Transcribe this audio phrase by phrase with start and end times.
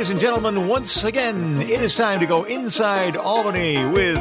[0.00, 4.16] Ladies and gentlemen, once again, it is time to go inside Albany with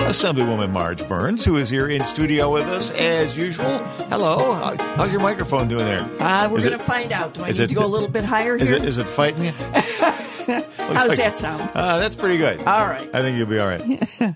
[0.00, 3.76] Assemblywoman Marge Byrnes, who is here in studio with us as usual.
[4.08, 4.54] Hello.
[4.96, 6.00] How's your microphone doing there?
[6.18, 7.34] Uh, we're going to find out.
[7.34, 8.78] Do I need it- to go a little bit higher Is here?
[8.78, 9.50] it, is it fighting you?
[9.52, 11.70] How's like- that sound?
[11.74, 12.60] Uh, that's pretty good.
[12.60, 13.10] All right.
[13.14, 14.00] I think you'll be all right.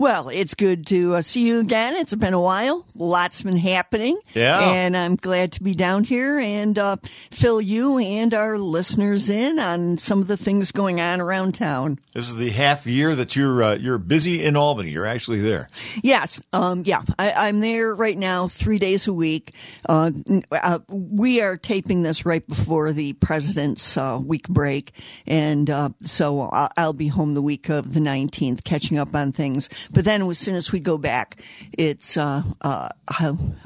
[0.00, 1.94] Well, it's good to uh, see you again.
[1.94, 2.86] It's been a while.
[2.94, 4.18] Lots been happening.
[4.32, 4.58] Yeah.
[4.58, 6.96] And I'm glad to be down here and uh,
[7.30, 11.98] fill you and our listeners in on some of the things going on around town.
[12.14, 14.90] This is the half year that you're uh, you're busy in Albany.
[14.90, 15.68] You're actually there.
[16.02, 19.52] Yes, um, yeah, I, I'm there right now, three days a week.
[19.86, 20.12] Uh,
[20.50, 24.92] uh, we are taping this right before the president's uh, week break,
[25.26, 29.32] and uh, so I'll, I'll be home the week of the 19th, catching up on
[29.32, 29.68] things.
[29.92, 32.88] But then, as soon as we go back, it's uh, uh,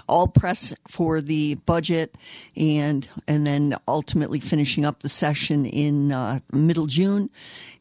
[0.09, 2.17] all press for the budget,
[2.57, 7.31] and and then ultimately finishing up the session in uh, middle June.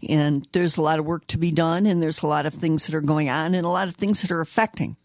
[0.10, 2.86] And there's a lot of work to be done, and there's a lot of things
[2.88, 4.98] that are going on, and a lot of things that are affecting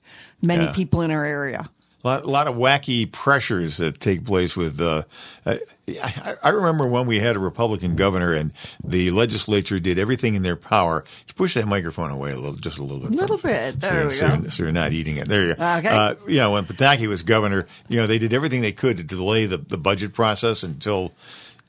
[0.42, 0.72] many Yeah.
[0.72, 1.70] people in our area.
[2.04, 4.80] A lot, a lot of wacky pressures that take place with.
[4.80, 5.02] Uh,
[5.44, 8.52] I, I I remember when we had a Republican governor and
[8.84, 12.78] the legislature did everything in their power to push that microphone away a little, just
[12.78, 13.18] a little bit.
[13.18, 13.82] A little bit.
[13.82, 14.48] So, There we so, go.
[14.48, 15.28] So you're not eating it.
[15.28, 15.76] There you go.
[15.78, 15.88] Okay.
[15.88, 19.02] Uh, you know, when Pataki was governor, you know, they did everything they could to
[19.02, 21.12] delay the, the budget process until,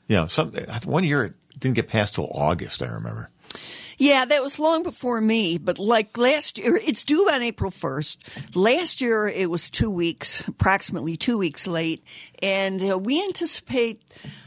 [0.06, 0.52] you know, some
[0.84, 2.82] one year it didn't get passed till August.
[2.84, 3.28] I remember.
[4.00, 8.56] Yeah, that was long before me, but like last year, it's due on April 1st.
[8.56, 12.02] Last year, it was two weeks, approximately two weeks late.
[12.42, 14.02] And uh, we anticipate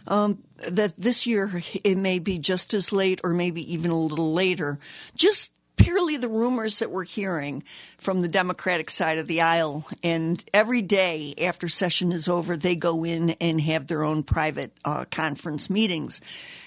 [0.07, 4.33] um, that this year it may be just as late or maybe even a little
[4.33, 4.79] later.
[5.15, 7.63] Just purely the rumors that we're hearing
[7.97, 9.85] from the Democratic side of the aisle.
[10.01, 14.71] And every day after session is over, they go in and have their own private
[14.85, 16.21] uh, conference meetings.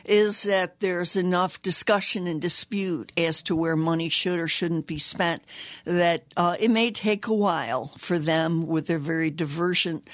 [0.07, 4.99] Is that there's enough discussion and dispute as to where money should or shouldn't be
[4.99, 5.43] spent
[5.85, 10.09] that uh, it may take a while for them with their very divergent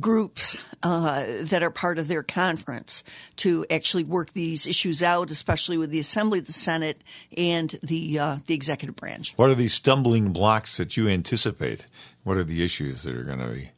[0.00, 3.04] groups uh, that are part of their conference
[3.36, 7.02] to actually work these issues out, especially with the Assembly, the Senate,
[7.36, 9.32] and the uh, the executive branch.
[9.36, 11.86] What are these stumbling blocks that you anticipate?
[12.24, 13.70] What are the issues that are going to be?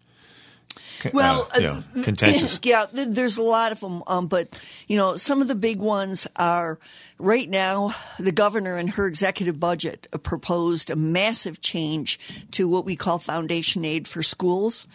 [1.04, 2.60] Uh, Well, you know, uh, contentious.
[2.64, 4.48] Yeah, there's a lot of them, um, but
[4.86, 6.78] you know, some of the big ones are
[7.18, 7.94] right now.
[8.18, 12.18] The governor and her executive budget uh, proposed a massive change
[12.52, 14.86] to what we call foundation aid for schools,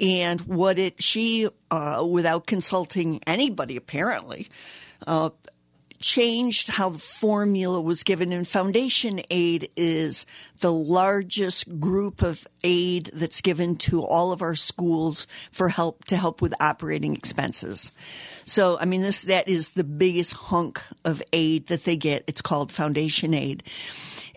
[0.00, 4.48] and what it she, uh, without consulting anybody apparently,
[5.06, 5.30] uh,
[6.02, 10.26] changed how the formula was given and foundation aid is
[10.60, 16.16] the largest group of aid that's given to all of our schools for help to
[16.16, 17.92] help with operating expenses.
[18.44, 22.24] So i mean this that is the biggest hunk of aid that they get.
[22.26, 23.62] It's called foundation aid.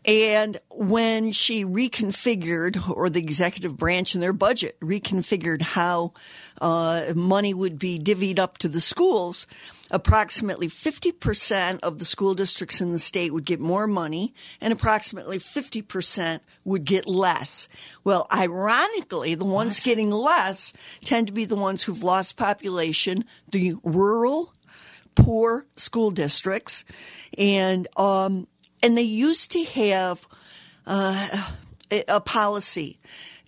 [0.05, 6.13] And when she reconfigured, or the executive branch in their budget reconfigured how
[6.61, 9.47] uh, money would be divvied up to the schools,
[9.91, 15.37] approximately 50% of the school districts in the state would get more money, and approximately
[15.37, 17.69] 50% would get less.
[18.03, 20.73] Well, ironically, the ones getting less
[21.03, 24.53] tend to be the ones who've lost population, the rural
[25.15, 26.83] poor school districts,
[27.37, 28.47] and um,
[28.83, 30.27] and they used to have
[30.85, 31.51] uh,
[31.91, 32.99] a a policy.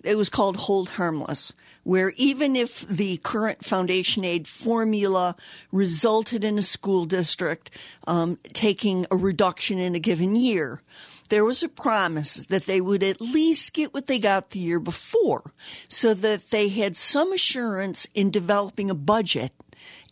[0.04, 5.34] It was called hold harmless, where even if the current foundation aid formula
[5.72, 7.70] resulted in a school district
[8.06, 10.82] um, taking a reduction in a given year,
[11.28, 14.80] there was a promise that they would at least get what they got the year
[14.80, 15.52] before,
[15.88, 19.52] so that they had some assurance in developing a budget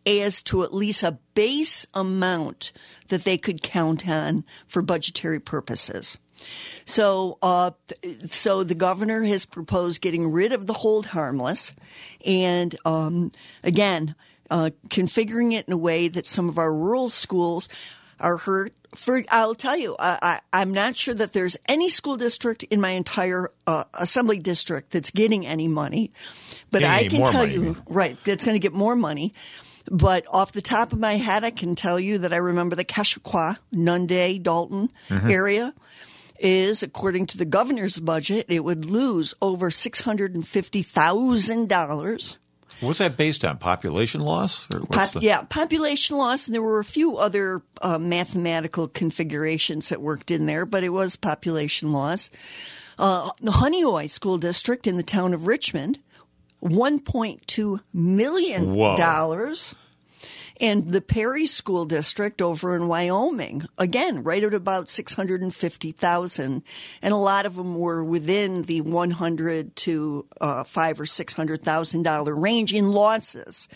[0.07, 2.73] as to at least a base amount
[3.09, 6.19] that they could count on for budgetary purposes.
[6.85, 7.73] So, uh,
[8.31, 11.73] so the governor has proposed getting rid of the hold harmless,
[12.25, 13.33] and um,
[13.65, 14.15] again,
[14.51, 17.69] uh, configuring it in a way that some of our rural schools
[18.21, 18.73] are hurt.
[18.95, 22.81] For I'll tell you, I, I, I'm not sure that there's any school district in
[22.81, 26.13] my entire uh, assembly district that's getting any money,
[26.71, 29.35] but Getting I can tell money, you you right that's going to get more money.
[29.91, 32.85] But off the top of my head, I can tell you that I remember the
[32.85, 35.31] Keshequa, Nunda, Dalton Mm-hmm.
[35.31, 35.75] area
[36.41, 41.69] is, according to the governor's budget, it would lose over six hundred and fifty thousand
[41.69, 42.39] dollars.
[42.83, 43.57] Was that based on?
[43.57, 44.67] Population loss?
[44.91, 50.03] Pop, the- yeah, population loss, and there were a few other uh, mathematical configurations that
[50.03, 52.29] worked in there, but it was population loss.
[52.99, 55.99] Uh, the Honeoye School District in the town of Richmond,
[56.61, 59.75] one point two million dollars.
[60.61, 66.63] And the Perry School District over in Wyoming, again, right at about 650,000.
[67.03, 72.73] And a lot of them were within the 100 to uh, five or $600,000 range
[72.73, 73.69] in losses.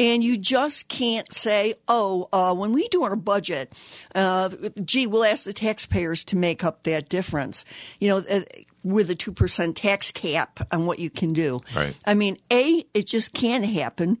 [0.00, 3.72] And you just can't say, oh, uh, when we do our budget,
[4.14, 4.48] uh,
[4.84, 7.64] gee, we'll ask the taxpayers to make up that difference.
[8.00, 8.40] You know, uh,
[8.84, 11.60] with a 2% tax cap on what you can do.
[11.74, 11.96] Right.
[12.04, 14.18] I mean, A, it just can't happen.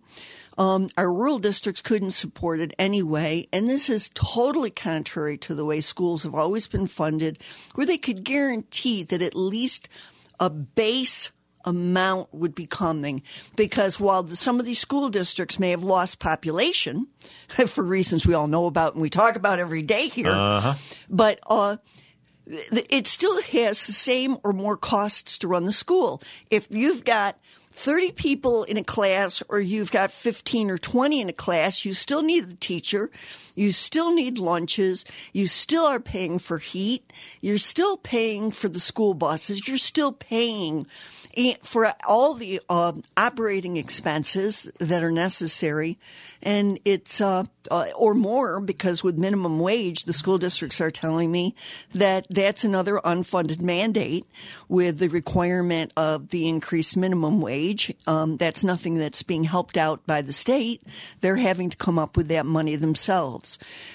[0.58, 5.64] Um, our rural districts couldn't support it anyway, and this is totally contrary to the
[5.64, 7.38] way schools have always been funded,
[7.74, 9.88] where they could guarantee that at least
[10.38, 11.32] a base
[11.64, 13.22] amount would be coming
[13.54, 17.06] because while the, some of these school districts may have lost population
[17.68, 20.74] for reasons we all know about and we talk about every day here, Uh-huh.
[21.08, 21.76] but uh,
[22.46, 26.20] it still has the same or more costs to run the school.
[26.50, 27.38] If you've got
[27.72, 31.94] 30 people in a class or you've got 15 or 20 in a class, you
[31.94, 33.10] still need a teacher.
[33.54, 35.04] You still need lunches.
[35.32, 37.12] You still are paying for heat.
[37.40, 39.68] You're still paying for the school buses.
[39.68, 40.86] You're still paying
[41.62, 45.98] for all the uh, operating expenses that are necessary.
[46.42, 51.30] And it's, uh, uh, or more, because with minimum wage, the school districts are telling
[51.30, 51.54] me
[51.94, 54.26] that that's another unfunded mandate
[54.68, 57.94] with the requirement of the increased minimum wage.
[58.06, 60.82] Um, that's nothing that's being helped out by the state.
[61.20, 63.41] They're having to come up with that money themselves.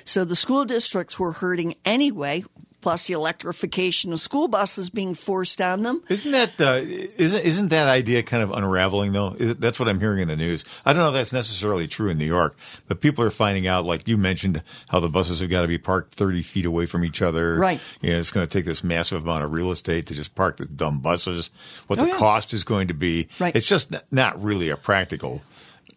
[0.06, 2.44] So the school districts were hurting anyway.
[2.80, 6.02] Plus the electrification of school buses being forced on them.
[6.10, 9.36] Isn't that uh, isn't isn't that idea kind of unraveling though?
[9.38, 10.64] It- that's what I'm hearing in the news.
[10.86, 12.56] I don't know if that's necessarily true in New York,
[12.88, 13.86] but people are finding out.
[13.86, 17.04] Like you mentioned, how the buses have got to be parked 30 feet away from
[17.04, 17.56] each other.
[17.58, 17.82] Right.
[18.02, 20.58] You know, it's going to take this massive amount of real estate to just park
[20.58, 21.50] the dumb buses.
[21.88, 22.16] What Oh, the yeah.
[22.16, 23.28] cost is going to be.
[23.40, 23.56] Right.
[23.56, 25.42] It's just n- not really a practical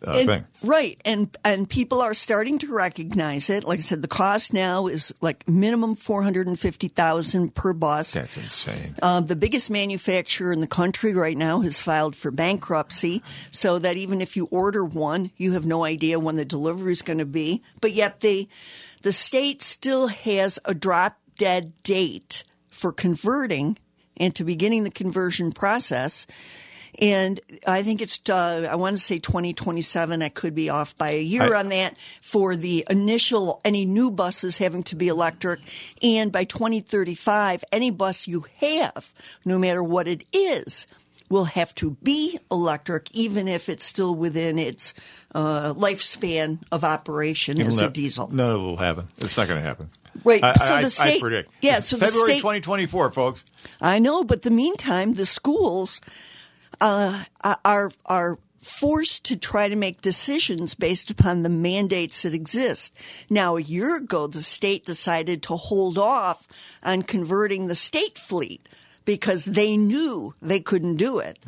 [0.06, 0.44] uh, And- thing.
[0.62, 1.00] Right.
[1.04, 3.64] And and people are starting to recognize it.
[3.64, 7.72] Like I said, the cost now is like minimum four hundred and fifty thousand per
[7.72, 8.12] bus.
[8.12, 8.96] That's insane.
[9.02, 13.96] Um, the biggest manufacturer in the country right now has filed for bankruptcy, so that
[13.96, 17.24] even if you order one, you have no idea when the delivery is going to
[17.26, 17.62] be.
[17.80, 18.48] But yet the
[19.02, 23.78] the state still has a drop dead date for converting
[24.18, 26.26] and to beginning the conversion process.
[26.98, 30.22] And I think it's, uh, I want to say 2027.
[30.22, 34.10] I could be off by a year I- on that for the initial, any new
[34.10, 35.60] buses having to be electric.
[36.02, 39.12] And by 2035, any bus you have,
[39.44, 40.86] no matter what it is,
[41.28, 44.94] will have to be electric, even if it's still within its
[45.32, 48.28] uh, lifespan of operation as a diesel.
[48.32, 49.06] None of it will happen.
[49.18, 49.90] It's not going to happen.
[50.24, 51.52] Right, I, so I- the I state- predict.
[51.60, 53.44] yeah, so the February state- 2024, folks.
[53.80, 56.00] I know, but the meantime, the schools
[56.80, 62.94] uh, are are forced to try to make decisions based upon the mandates that exist.
[63.30, 66.46] Now, a year ago, the state decided to hold off
[66.82, 68.68] on converting the state fleet
[69.06, 71.38] because they knew they couldn't do it.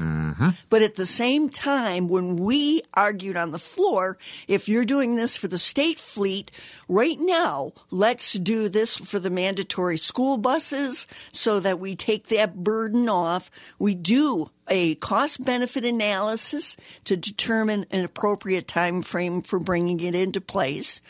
[0.70, 4.16] But at the same time, when we argued on the floor,
[4.48, 6.50] if you're doing this for the state fleet
[6.88, 12.64] right now, let's do this for the mandatory school buses so that we take that
[12.64, 13.50] burden off.
[13.78, 20.14] We do a cost benefit analysis to determine an appropriate time frame for bringing it
[20.14, 21.02] into place,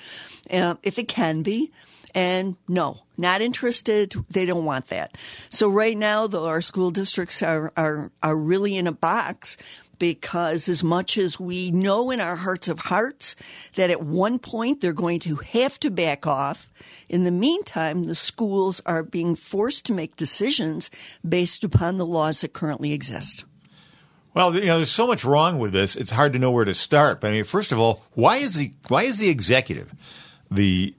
[0.50, 1.70] uh, if it can be.
[2.12, 4.14] And no, not interested.
[4.28, 5.16] They don't want that.
[5.48, 9.56] So right now, though, our school districts are, are, are really in a box
[10.00, 13.36] because as much as we know in our hearts of hearts
[13.76, 16.72] that at one point they're going to have to back off,
[17.08, 20.90] in the meantime, the schools are being forced to make decisions
[21.26, 23.44] based upon the laws that currently exist.
[24.34, 25.94] Well, you know, there's so much wrong with this.
[25.94, 27.20] It's hard to know where to start.
[27.20, 29.94] But I mean, first of all, why is the why is the executive,
[30.50, 30.94] the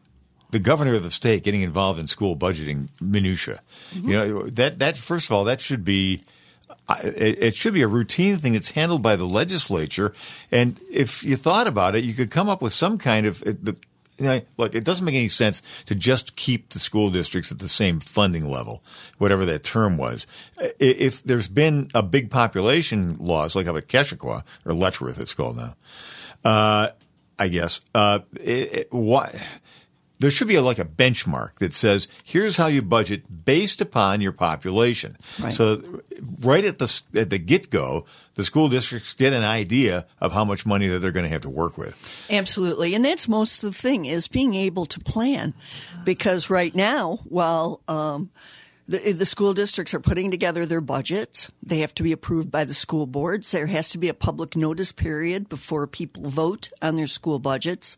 [0.51, 3.61] the governor of the state, getting involved in school budgeting minutia?
[3.91, 4.09] Mm-hmm.
[4.09, 6.21] You know, that that first of all, that should be.
[6.85, 8.55] Uh, it, it should be a routine thing.
[8.55, 10.13] It's handled by the legislature,
[10.51, 13.39] and if you thought about it, you could come up with some kind of.
[13.39, 13.77] The,
[14.17, 17.59] you know, look, it doesn't make any sense to just keep the school districts at
[17.59, 18.83] the same funding level,
[19.17, 20.27] whatever that term was.
[20.79, 25.57] If there's been a big population loss, like up at Keshequa or Letchworth, it's called
[25.57, 25.75] now,
[26.43, 26.89] uh,
[27.39, 27.81] I guess.
[27.95, 29.39] Uh, it, it, why?
[30.23, 34.21] There should be a, like a benchmark that says, "Here's how you budget based upon
[34.21, 35.51] your population." Right.
[35.51, 35.83] So,
[36.39, 40.45] right at the at the get go, the school districts get an idea of how
[40.45, 41.93] much money that they're going to have to work with.
[42.31, 42.95] Absolutely.
[42.95, 45.53] And that's most of the thing is being able to plan.
[46.05, 48.29] Because right now, while um,
[48.87, 51.51] the, the school districts are putting together their budgets.
[51.61, 53.51] They have to be approved by the school boards.
[53.51, 57.97] There has to be a public notice period before people vote on their school budgets.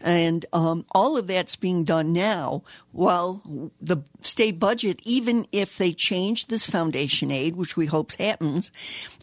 [0.00, 5.92] And um, all of that's being done now while the state budget, even if they
[5.92, 8.72] change this foundation aid, which we hope happens,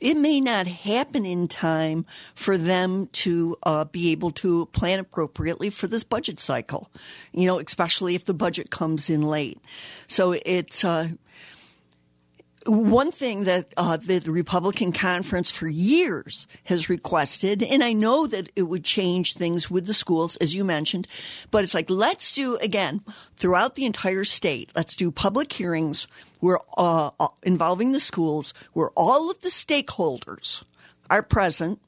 [0.02, 5.70] it may not happen in time for them to uh, be able to plan appropriately
[5.70, 6.92] for this budget cycle,
[7.32, 9.60] you know, especially if the budget comes in late.
[10.08, 10.97] So it's, uh,
[12.68, 18.28] one thing that uh, the, the, Republican conference for years has requested, and I know
[18.28, 21.08] that it would change things with the schools, as you mentioned,
[21.50, 23.02] but it's like, let's do, again,
[23.38, 26.08] throughout the entire state, let's do public hearings
[26.40, 30.64] where, uh, uh involving the schools where all of the stakeholders
[31.10, 31.80] are present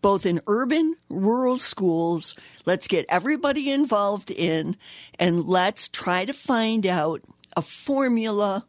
[0.00, 2.34] both in urban, rural schools.
[2.64, 4.76] Let's get everybody involved in
[5.18, 7.22] and let's try to find out
[7.58, 8.64] a formula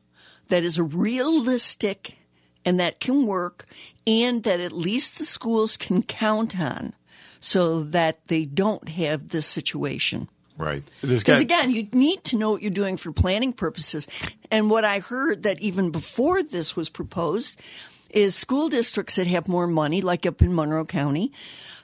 [0.48, 2.18] that is realistic
[2.66, 3.68] and that can work
[4.08, 6.94] and that at least the schools can count on
[7.40, 10.28] so that they don't have this situation.
[10.58, 10.84] Right.
[11.02, 14.08] Because again, you need to know what you're doing for planning purposes.
[14.50, 17.62] And what I heard that even before this was proposed
[18.10, 21.32] is school districts that have more money, like up in Monroe County,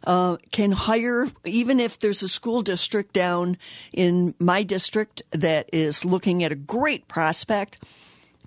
[0.05, 3.57] uh, can hire, even if there's a school district down
[3.91, 7.79] in my district that is looking at a great prospect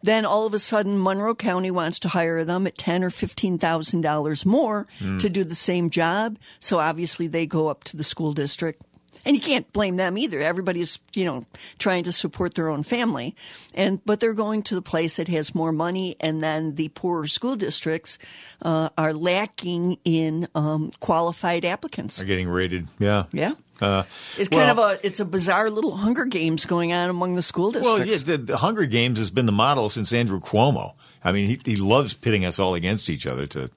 [0.03, 3.59] then all of a sudden Monroe County wants to hire them at ten or fifteen
[3.59, 5.19] thousand dollars more mm.
[5.19, 6.39] to do the same job.
[6.61, 8.83] So obviously they go up to the school district.
[9.25, 10.41] And you can't blame them either.
[10.41, 11.45] Everybody's, you know,
[11.79, 13.35] trying to support their own family.
[13.75, 16.17] And, but they're going to the place that has more money.
[16.21, 18.19] And then the poorer school districts,
[18.63, 22.21] uh, are lacking in, um, qualified applicants.
[22.21, 22.89] Are getting rated.
[22.99, 23.25] Yeah.
[23.33, 23.55] Yeah.
[23.81, 24.03] Uh,
[24.37, 27.43] it's well, kind of a it's a bizarre little Hunger Games going on among the
[27.43, 27.99] school districts.
[27.99, 30.95] Well, yeah, the, the Hunger Games has been the model since Andrew Cuomo.
[31.23, 33.69] I mean, he, he loves pitting us all against each other to,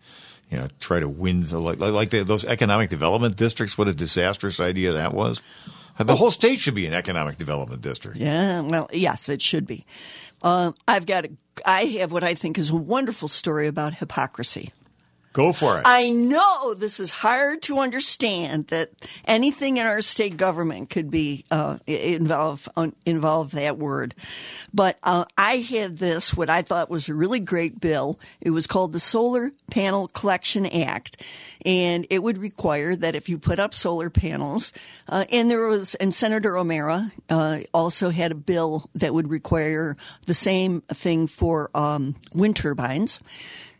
[0.51, 1.48] you know, try to win.
[1.50, 3.77] Like, like the, those economic development districts.
[3.77, 5.41] What a disastrous idea that was.
[5.98, 8.17] The whole state should be an economic development district.
[8.17, 9.86] Yeah, well, yes, it should be.
[10.41, 11.29] Uh, I've got, a,
[11.65, 14.72] I have what I think is a wonderful story about hypocrisy.
[15.33, 15.83] Go for it.
[15.85, 18.89] I know this is hard to understand that
[19.23, 24.13] anything in our state government could be uh, involve uh, involve that word,
[24.73, 28.19] but uh, I had this what I thought was a really great bill.
[28.41, 31.21] It was called the Solar Panel Collection Act,
[31.65, 34.73] and it would require that if you put up solar panels,
[35.07, 39.95] uh, and there was and Senator O'Mara uh, also had a bill that would require
[40.25, 43.21] the same thing for um, wind turbines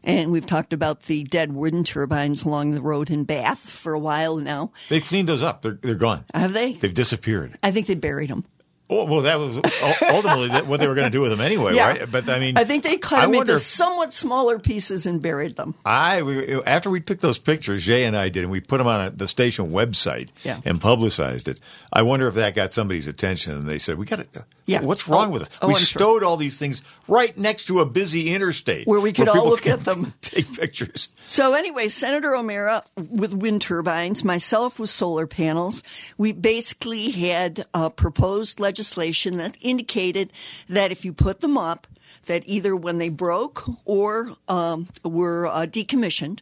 [0.03, 4.00] and we've talked about the dead wind turbines along the road in Bath for a
[4.00, 4.72] while now.
[4.89, 5.62] They've cleaned those up.
[5.62, 6.25] They're, they're gone.
[6.34, 6.74] Have they?
[6.74, 7.58] They've disappeared.
[7.63, 8.46] I think they buried them.
[8.93, 9.55] Oh, well, that was
[10.01, 11.88] ultimately what they were going to do with them anyway, yeah.
[11.88, 12.12] right?
[12.12, 15.75] But I mean, I think they cut them into somewhat smaller pieces and buried them.
[15.86, 18.88] I we, after we took those pictures, Jay and I did, and we put them
[18.88, 20.60] on a, the station website yeah.
[20.65, 21.62] and publicized it.
[21.93, 24.82] I wonder if that got somebody's attention, and they said, "We got to yeah.
[24.82, 25.50] What's wrong oh, with us?
[25.62, 26.25] Oh, we I'm stowed sure.
[26.25, 29.68] all these things right next to a busy interstate where we could where all look
[29.68, 31.10] at them, take pictures.
[31.18, 35.84] So anyway, Senator O'Mara with wind turbines, myself with solar panels.
[36.18, 40.32] We basically had uh, proposed legislation that indicated
[40.70, 41.88] that if you put them up,
[42.27, 46.39] that either when they broke or um, were uh, decommissioned,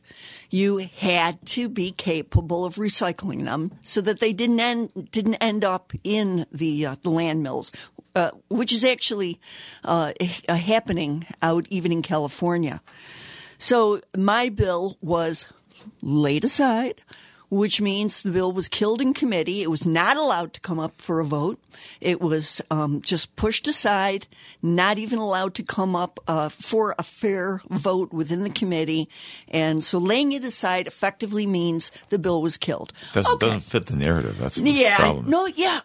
[0.49, 5.63] you had to be capable of recycling them so that they didn't end, didn't end
[5.63, 7.71] up in the uh, the land mills
[8.19, 9.39] uh, which is actually
[9.85, 10.11] uh,
[10.49, 12.81] happening out even in California.
[13.57, 15.47] So my bill was
[16.01, 17.01] laid aside
[17.49, 19.61] which means the bill was killed in committee.
[19.61, 21.59] It was not allowed to come up for a vote.
[21.99, 24.27] It was um, just pushed aside,
[24.61, 29.09] not even allowed to come up uh, for a fair vote within the committee.
[29.47, 32.93] And so laying it aside effectively means the bill was killed.
[33.13, 33.47] Doesn't, okay.
[33.47, 34.37] doesn't fit the narrative.
[34.37, 35.29] That's the yeah, problem.
[35.29, 35.79] No, yeah.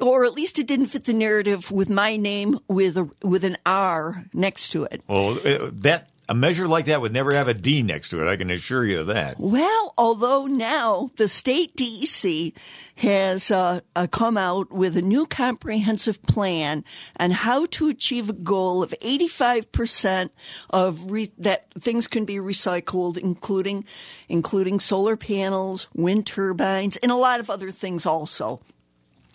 [0.00, 3.56] Or at least it didn't fit the narrative with my name with a, with an
[3.64, 5.02] R next to it.
[5.06, 5.34] Well,
[5.72, 8.28] that a measure like that would never have a D next to it.
[8.30, 9.36] I can assure you of that.
[9.38, 12.52] Well, although now the state DEC
[12.96, 16.84] has uh, uh, come out with a new comprehensive plan
[17.18, 20.30] on how to achieve a goal of 85%
[20.70, 23.84] of re- that things can be recycled, including
[24.28, 28.60] including solar panels, wind turbines, and a lot of other things also.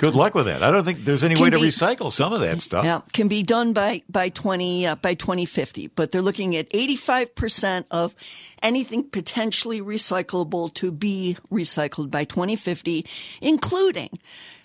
[0.03, 0.61] Good luck with that.
[0.61, 2.83] I don't think there's any way to recycle some of that stuff.
[2.83, 6.67] Yeah, can be done by by twenty uh, by twenty fifty, but they're looking at
[6.71, 8.13] eighty five percent of
[8.61, 13.05] anything potentially recyclable to be recycled by twenty fifty,
[13.41, 14.09] including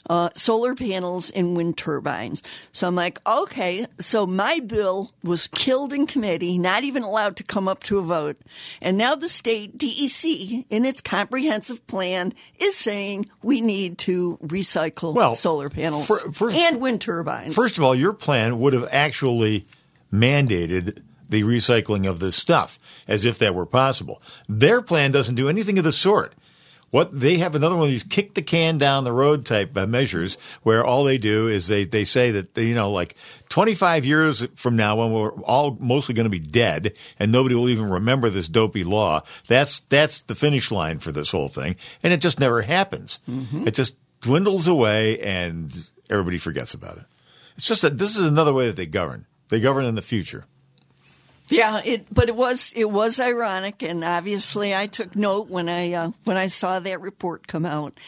[0.08, 2.42] uh, solar panels and wind turbines.
[2.72, 7.44] So I'm like, okay, so my bill was killed in committee, not even allowed to
[7.44, 8.40] come up to a vote.
[8.80, 15.14] And now the state DEC, in its comprehensive plan, is saying we need to recycle
[15.14, 17.54] Well, solar panels for- for- and wind turbines.
[17.54, 19.66] First of all, your plan would have actually
[20.12, 24.22] mandated the recycling of this stuff as if that were possible.
[24.48, 26.32] Their plan doesn't do anything of the sort.
[26.90, 30.38] What they have another one of these kick the can down the road type measures
[30.62, 33.14] where all they do is they, they say that, you know, like
[33.50, 37.68] 25 years from now when we're all mostly going to be dead and nobody will
[37.68, 41.76] even remember this dopey law, that's, that's the finish line for this whole thing.
[42.02, 43.18] And it just never happens.
[43.28, 43.68] Mm-hmm.
[43.68, 47.04] It just dwindles away and everybody forgets about it.
[47.56, 49.26] It's just that this is another way that they govern.
[49.50, 50.46] They govern in the future.
[51.50, 55.92] Yeah, it, but it was it was ironic, and obviously I took note when I
[55.92, 57.98] uh, when I saw that report come out.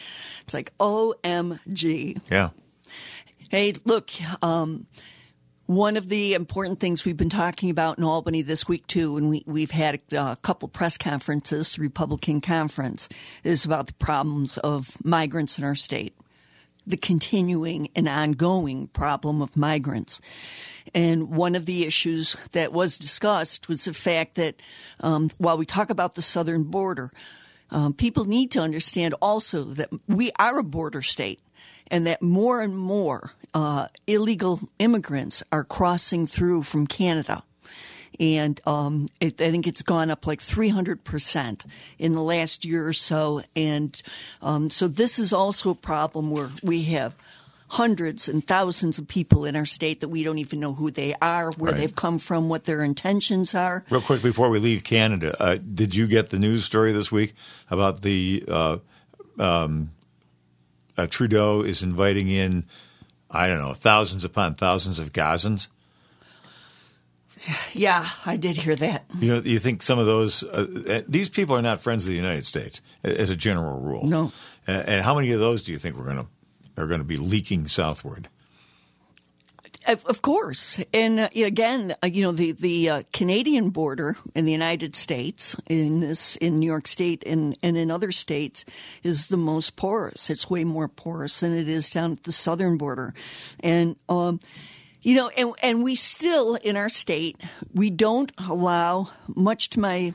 [0.43, 2.21] It's like OMG.
[2.29, 2.49] Yeah.
[3.49, 4.11] Hey, look,
[4.43, 4.85] um,
[5.65, 9.29] one of the important things we've been talking about in Albany this week too, and
[9.29, 13.09] we we've had a couple press conferences, the Republican conference,
[13.43, 16.15] is about the problems of migrants in our state,
[16.91, 20.21] the continuing and ongoing problem of migrants.
[20.93, 24.55] And one of the issues that was discussed was the fact that
[24.99, 27.11] um, while we talk about the southern border,
[27.71, 31.39] um, people need to understand also that we are a border state
[31.87, 37.43] and that more and more uh, illegal immigrants are crossing through from Canada.
[38.19, 41.65] And um, it, I think it's gone up like 300%
[41.97, 43.41] in the last year or so.
[43.55, 43.99] And
[44.41, 47.15] um, so this is also a problem where we have
[47.69, 51.15] hundreds and thousands of people in our state that we don't even know who they
[51.21, 51.79] are, where Right.
[51.79, 53.85] they've come from, what their intentions are.
[53.89, 57.33] Real quick before we leave Canada, uh, did you get the news story this week
[57.69, 58.77] about the uh,
[59.39, 59.91] um,
[60.97, 62.65] uh, Trudeau is inviting in,
[63.29, 65.67] I don't know, thousands upon thousands of Gazans?
[67.73, 69.05] Yeah, I did hear that.
[69.19, 72.09] You know, you think some of those uh, uh, these people are not friends of
[72.09, 74.05] the United States as a general rule.
[74.05, 74.31] No.
[74.67, 76.27] Uh, and how many of those do you think we're going to
[76.77, 78.29] are going to be leaking southward?
[79.87, 84.51] Of, course, and uh, again, uh, you know the the uh, Canadian border in the
[84.51, 88.63] United States, in this in New York State and and in other states,
[89.01, 90.29] is the most porous.
[90.29, 93.15] It's way more porous than it is down at the southern border,
[93.61, 94.39] and um,
[95.01, 97.39] you know, and and we still in our state
[97.73, 100.13] we don't allow, much to my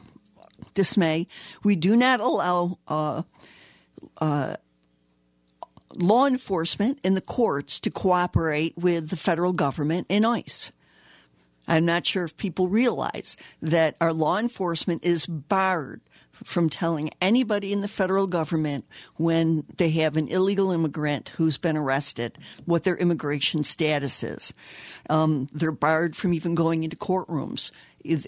[0.74, 1.26] dismay,
[1.62, 2.78] we do not allow.
[2.86, 3.22] Uh,
[5.98, 10.72] law enforcement and the courts to cooperate with the federal government and ICE.
[11.68, 16.00] I'm not sure if people realize that our law enforcement is barred
[16.44, 18.84] from telling anybody in the federal government
[19.16, 24.54] when they have an illegal immigrant who's been arrested what their immigration status is.
[25.08, 27.70] Um, they're barred from even going into courtrooms.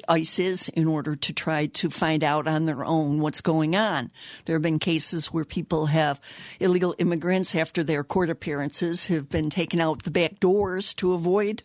[0.09, 4.11] ICE is in order to try to find out on their own what's going on.
[4.45, 6.21] There have been cases where people have
[6.59, 11.63] illegal immigrants after their court appearances have been taken out the back doors to avoid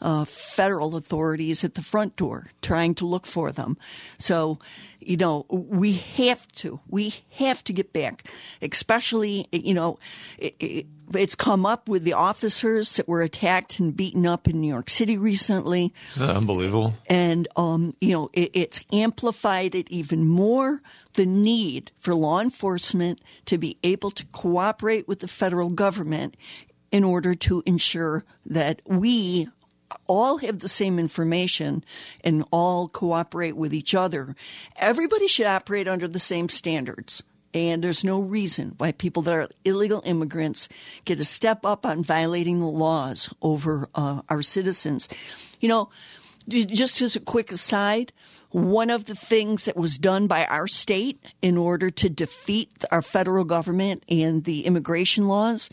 [0.00, 3.78] uh, federal authorities at the front door trying to look for them.
[4.18, 4.58] So,
[5.00, 9.98] you know, we have to, we have to get back, especially, you know,
[10.38, 14.60] it, it, it's come up with the officers that were attacked and beaten up in
[14.60, 16.94] New York City recently unbelievable.
[17.08, 20.82] and um, you know it, it's amplified it even more
[21.14, 26.36] the need for law enforcement to be able to cooperate with the federal government
[26.90, 29.48] in order to ensure that we
[30.06, 31.84] all have the same information
[32.22, 34.34] and all cooperate with each other.
[34.76, 37.22] Everybody should operate under the same standards.
[37.54, 40.68] And there's no reason why people that are illegal immigrants
[41.04, 45.08] get to step up on violating the laws over uh, our citizens.
[45.60, 45.90] You know,
[46.48, 48.12] just as a quick aside,
[48.50, 53.02] one of the things that was done by our state in order to defeat our
[53.02, 55.70] federal government and the immigration laws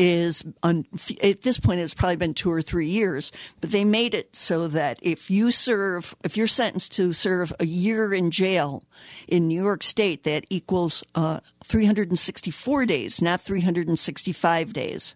[0.00, 0.86] is on,
[1.22, 4.66] at this point it's probably been two or three years, but they made it so
[4.66, 8.82] that if you serve, if you're sentenced to serve a year in jail
[9.28, 15.14] in New York State, that equals uh, 364 days, not 365 days.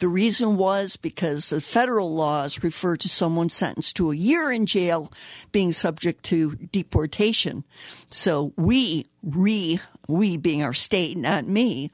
[0.00, 4.66] The reason was because the federal laws refer to someone sentenced to a year in
[4.66, 5.12] jail
[5.52, 7.62] being subject to deportation.
[8.10, 11.92] So we, we, we being our state, not me,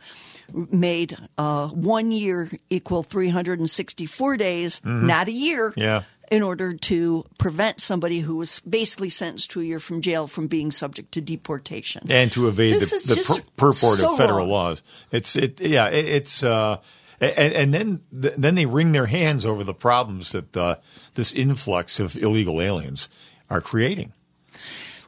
[0.54, 5.72] made uh, one year equal 364 days, not a year.
[5.76, 6.02] Yeah.
[6.30, 10.46] in order to prevent somebody who was basically sentenced to a year from jail from
[10.46, 12.02] being subject to deportation.
[12.10, 14.48] and to evade This the, the pur- purport so of federal wrong.
[14.48, 14.82] laws.
[15.10, 16.78] It's it yeah it, it's uh,
[17.20, 20.76] and, and then then they wring their hands over the problems that uh,
[21.14, 23.08] this influx of illegal aliens
[23.50, 24.12] are creating.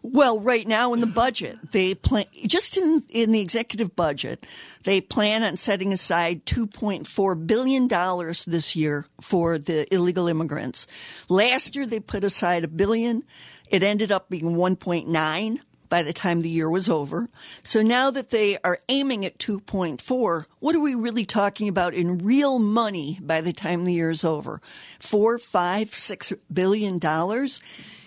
[0.06, 4.46] Well, right now in the budget, they plan just in in the executive budget,
[4.82, 10.86] they plan on setting aside 2.4 billion dollars this year for the illegal immigrants.
[11.30, 13.22] Last year they put aside a billion.
[13.70, 17.30] It ended up being 1.9 by the time the year was over.
[17.62, 22.18] So now that they are aiming at 2.4, what are we really talking about in
[22.18, 24.60] real money by the time the year is over?
[25.00, 27.62] Four, five, six billion dollars?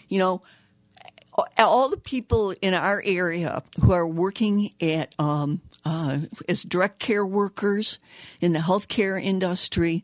[0.09, 0.43] You know,
[1.57, 6.19] all the people in our area who are working at um, uh,
[6.49, 7.99] as direct care workers
[8.41, 10.03] in the healthcare industry,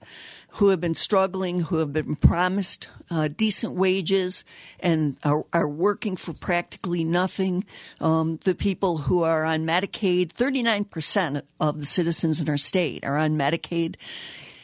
[0.57, 4.45] who have been struggling, who have been promised uh, decent wages,
[4.79, 7.65] and are, are working for practically nothing.
[7.99, 12.57] Um, the people who are on Medicaid, thirty nine percent of the citizens in our
[12.57, 13.95] state are on Medicaid.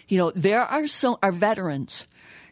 [0.08, 2.06] You know, there are so are veterans.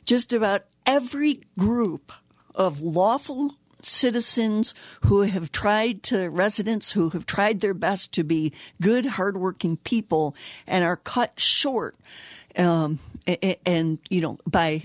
[0.04, 2.12] Just about every group
[2.56, 8.54] of lawful citizens who have tried to residents who have tried their best to be
[8.82, 10.36] good hardworking people
[10.66, 11.96] and are cut short
[12.58, 14.84] um, and, and you know by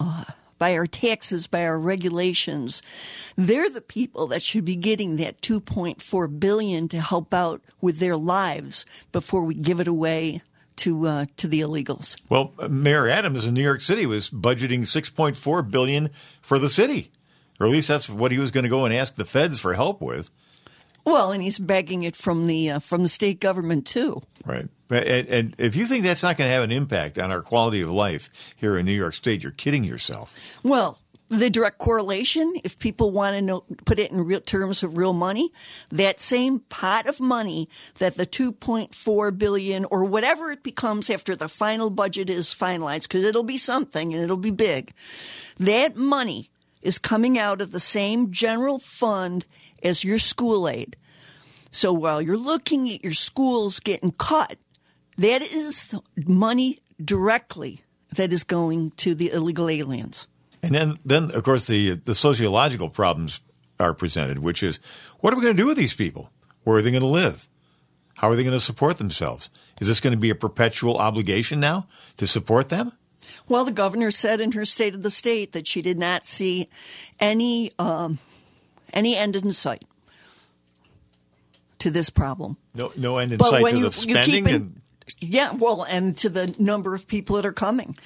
[0.00, 0.24] uh,
[0.58, 2.82] by our taxes by our regulations
[3.36, 8.16] they're the people that should be getting that 2.4 billion to help out with their
[8.16, 10.40] lives before we give it away
[10.76, 12.16] to uh, to the illegals.
[12.28, 16.10] Well, Mayor Adams in New York City was budgeting 6.4 billion
[16.40, 17.12] for the city,
[17.60, 19.74] or at least that's what he was going to go and ask the feds for
[19.74, 20.30] help with.
[21.04, 24.68] well and he's begging it from the uh, from the state government too Right.
[24.88, 27.40] But- And, and if you think that's not going to have an impact on our
[27.40, 30.34] quality of life here in New York State, you're kidding yourself.
[30.62, 30.98] Well,
[31.30, 35.14] the direct correlation, if people want to know, put it in real terms of real
[35.14, 35.50] money,
[35.88, 41.48] that same pot of money that the 2.4 billion or whatever it becomes after the
[41.48, 44.92] final budget is finalized, because it'll be something and it'll be big,
[45.58, 46.50] that money
[46.84, 49.46] is coming out of the same general fund
[49.82, 50.96] as your school aid.
[51.70, 54.58] So while you're looking at your schools getting cut,
[55.18, 55.94] that is
[56.26, 57.82] money directly
[58.14, 60.28] that is going to the illegal aliens.
[60.62, 63.40] And then, then of course, the the sociological problems
[63.80, 64.78] are presented, which is
[65.20, 66.30] what are we going to do with these people?
[66.62, 67.48] Where are they going to live?
[68.18, 69.50] How are they going to support themselves?
[69.80, 72.92] Is this going to be a perpetual obligation now to support them?
[73.48, 76.68] Well, the governor said in her State of the State that she did not see
[77.20, 78.18] any um,
[78.92, 79.84] any end in sight
[81.78, 82.56] to this problem.
[82.74, 84.46] No, no end in But sight to you, the spending.
[84.48, 84.80] in, and,
[85.20, 87.96] yeah, well, and to the number of people that are coming,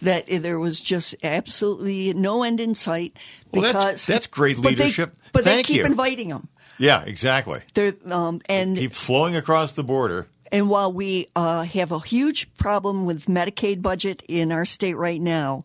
[0.00, 3.16] that there was just absolutely no end in sight.
[3.52, 5.16] Well, Because that's- that's great but they- leadership.
[5.32, 5.86] But Thank they keep you.
[5.86, 6.48] inviting them.
[6.78, 7.62] yeah, exactly.
[7.74, 10.28] They're, um, and Keep flowing across the border.
[10.54, 15.20] And while we uh, have a huge problem with Medicaid budget in our state right
[15.20, 15.64] now,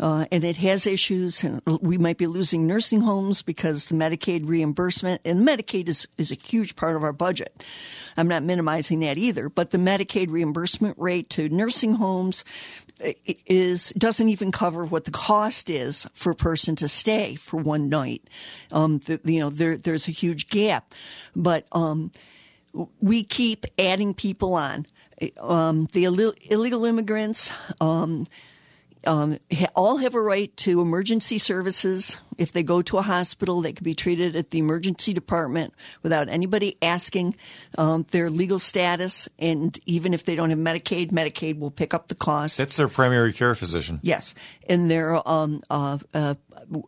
[0.00, 4.42] uh, and it has issues, and we might be losing nursing homes because the Medicaid
[4.44, 7.62] reimbursement, and Medicaid is, is a huge part of our budget.
[8.16, 12.44] I'm not minimizing that either, but the Medicaid reimbursement rate to nursing homes
[13.46, 17.88] is doesn't even cover what the cost is for a person to stay for one
[17.88, 18.28] night.
[18.72, 20.92] Um, the, you know, there there's a huge gap,
[21.36, 22.10] but um,
[23.00, 24.86] we keep adding people on.
[25.38, 28.26] Um, the Ill- illegal immigrants um,
[29.06, 32.18] um, ha- all have a right to emergency services.
[32.36, 36.28] If they go to a hospital, they can be treated at the emergency department without
[36.28, 37.36] anybody asking
[37.78, 39.28] um, their legal status.
[39.38, 42.58] And even if they don't have Medicaid, Medicaid will pick up the cost.
[42.58, 44.00] That's their primary care physician.
[44.02, 44.34] Yes,
[44.68, 46.34] and their um, uh, uh,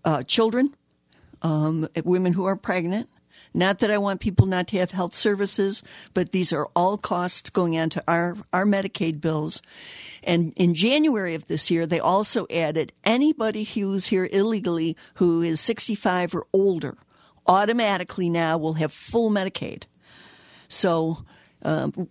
[0.05, 0.75] uh, children,
[1.43, 3.09] um, women who are pregnant.
[3.57, 7.49] Not that I want people not to have health services, but these are all costs
[7.49, 9.63] going on to our, our Medicaid bills.
[10.23, 15.59] And in January of this year, they also added anybody who's here illegally who is
[15.61, 16.99] 65 or older
[17.47, 19.85] automatically now will have full Medicaid.
[20.69, 21.25] So,
[21.63, 22.11] um,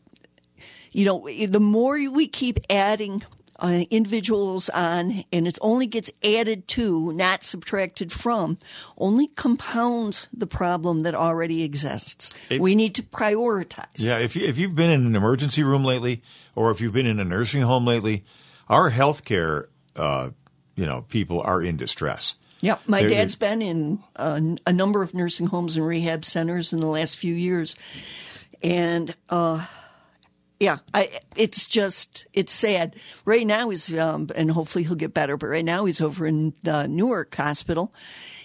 [0.91, 3.21] you know, the more we keep adding
[3.60, 8.58] uh, individuals on, and it only gets added to, not subtracted from,
[8.98, 12.34] only compounds the problem that already exists.
[12.50, 13.86] It's- we need to prioritize.
[13.96, 16.22] Yeah, if you, if you've been in an emergency room lately,
[16.56, 18.24] or if you've been in a nursing home lately,
[18.68, 20.30] our healthcare, uh,
[20.76, 22.36] you know, people are in distress.
[22.62, 26.74] Yeah, my There- dad's been in a, a number of nursing homes and rehab centers
[26.74, 27.76] in the last few years,
[28.63, 29.65] and uh,
[30.60, 32.96] Yeah, I, it's just it's sad.
[33.26, 35.36] Right now he's um, and hopefully he'll get better.
[35.36, 37.94] But right now he's over in the Newark Hospital,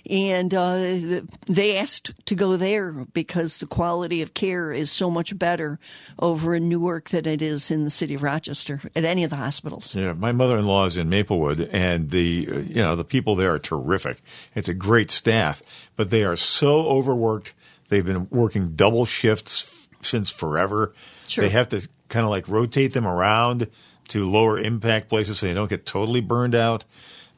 [0.09, 5.39] and uh, they asked to go there because the quality of care is so much
[5.39, 5.79] better
[6.19, 9.37] over in Newark than it is in the city of Rochester at any of the
[9.37, 9.95] hospitals.
[9.95, 13.61] Yeah, my mother-in-law is in Maplewood, and the uh, you know the people there are
[13.61, 14.21] terrific.
[14.57, 15.63] It's a great staff,
[15.95, 17.55] but they are so overworked.
[17.89, 20.93] They've been working double shifts since forever.
[21.29, 21.45] Sure.
[21.45, 23.69] They have to kind of like rotate them around
[24.09, 26.85] to lower impact places so they don't get totally burned out.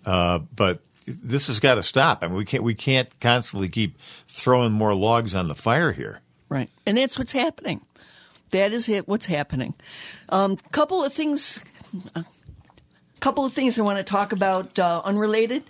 [0.04, 2.22] Uh, but this has got to stop.
[2.22, 6.20] I mean, we can't we can't constantly keep throwing more logs on the fire here.
[6.48, 6.70] Right.
[6.86, 7.80] And that's what's happening.
[8.50, 9.74] That is it, what's happening.
[10.28, 11.64] A um, couple of things.
[13.22, 15.62] Couple of things I want to talk about uh, unrelated,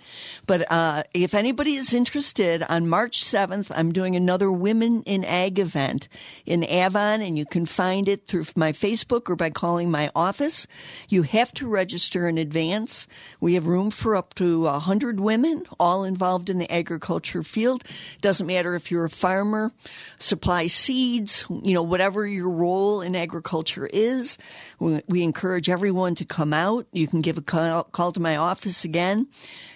[0.47, 5.59] but uh, if anybody is interested, on March 7th, I'm doing another Women in Ag
[5.59, 6.07] event
[6.47, 10.65] in Avon, and you can find it through my Facebook or by calling my office.
[11.09, 13.05] You have to register in advance.
[13.39, 17.83] We have room for up to 100 women, all involved in the agriculture field.
[18.19, 19.71] Doesn't matter if you're a farmer,
[20.17, 24.39] supply seeds, you know, whatever your role in agriculture is.
[24.79, 26.87] We, we encourage everyone to come out.
[26.91, 29.27] You can give a call, call to my office again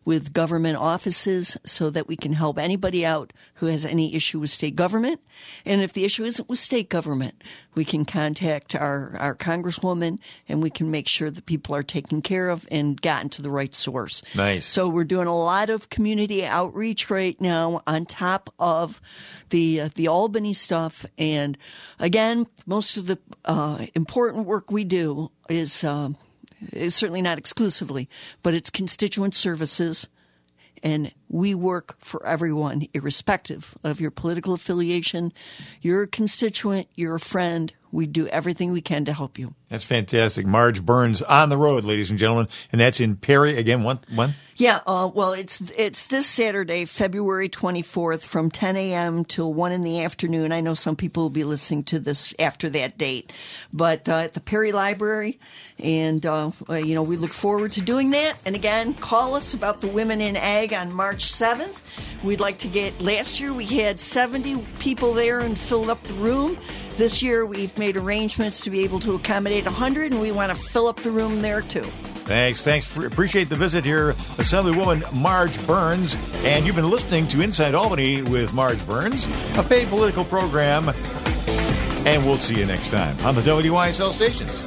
[0.05, 4.49] with government offices so that we can help anybody out who has any issue with
[4.49, 5.21] state government.
[5.65, 7.41] And if the issue isn't with state government,
[7.75, 12.21] we can contact our, our congresswoman and we can make sure that people are taken
[12.21, 14.23] care of and gotten to the right source.
[14.35, 14.65] Nice.
[14.65, 19.01] So we're doing a lot of community outreach right now on top of
[19.49, 21.05] the uh, the Albany stuff.
[21.17, 21.57] And
[21.99, 25.83] again, most of the uh, important work we do is.
[25.83, 26.11] Uh,
[26.71, 28.09] is certainly not exclusively,
[28.43, 30.07] but it's constituent services.
[30.83, 35.31] And we work for everyone, irrespective of your political affiliation.
[35.81, 37.73] You're a constituent, you're a friend.
[37.91, 39.53] We do everything we can to help you.
[39.69, 40.45] That's fantastic.
[40.45, 42.47] Marge Byrnes on the road, ladies and gentlemen.
[42.71, 43.83] And that's in Perry again.
[43.83, 43.99] When?
[44.13, 44.33] when?
[44.57, 49.25] Yeah, uh, well, it's it's this Saturday, February 24th, from 10 a.m.
[49.25, 50.51] till 1 in the afternoon.
[50.51, 53.33] I know some people will be listening to this after that date,
[53.73, 55.39] but uh, at the Perry Library.
[55.79, 58.35] And, uh, you know, we look forward to doing that.
[58.45, 61.81] And again, call us about the Women in Ag on March 7th.
[62.23, 66.13] We'd like to get, last year we had 70 people there and filled up the
[66.15, 66.57] room.
[67.01, 70.55] This year we've made arrangements to be able to accommodate 100, and we want to
[70.55, 71.81] fill up the room there too.
[71.81, 72.63] Thanks.
[72.63, 72.95] Thanks.
[72.95, 76.15] appreciate the visit here, Assemblywoman Marge Byrnes.
[76.43, 79.25] And you've been listening to Inside Albany with Marge Byrnes,
[79.57, 80.89] a paid political program.
[82.05, 84.61] And we'll see you next time on the WYSL stations.